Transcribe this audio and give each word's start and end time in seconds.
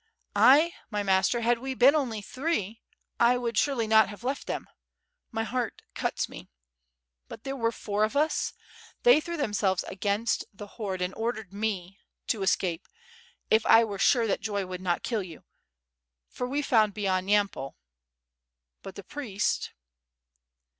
"T, 0.35 0.73
my 0.89 1.03
master, 1.03 1.41
had 1.41 1.59
we 1.59 1.75
been 1.75 1.93
only 1.93 2.23
three, 2.23 2.81
T 3.21 3.37
would 3.37 3.55
surely 3.55 3.85
not 3.85 4.07
liave 4.07 4.23
left 4.23 4.47
them,.... 4.47 4.65
my 5.31 5.43
heart 5.43 5.83
cuts 5.93 6.27
me.... 6.27 6.49
but 7.27 7.43
there 7.43 7.55
were 7.55 7.71
four 7.71 8.03
of 8.03 8.15
us;.. 8.17 8.55
they 9.03 9.21
threw 9.21 9.37
themselves 9.37 9.83
against 9.83 10.43
the 10.51 10.65
horde 10.65 11.01
WITH 11.01 11.11
FIRE 11.11 11.13
AND 11.13 11.13
SWORD, 11.13 11.37
803 11.53 11.59
and 11.59 11.61
ordered 11.61 11.61
me.... 11.93 11.99
to 12.25 12.41
escape.... 12.41 12.87
if 13.51 13.63
I 13.67 13.83
were 13.83 13.99
sure 13.99 14.25
that 14.25 14.41
joy 14.41 14.61
that 14.61 14.67
would 14.69 14.81
not 14.81 15.03
kill 15.03 15.21
you.... 15.21 15.43
for 16.29 16.47
we 16.47 16.63
found 16.63 16.95
beyond 16.95 17.29
Yampol.... 17.29 17.75
but 18.81 18.95
the 18.95 19.03
priest 19.03 19.71